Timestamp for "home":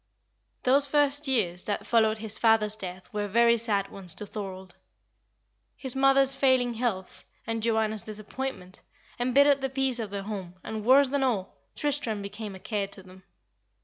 10.23-10.55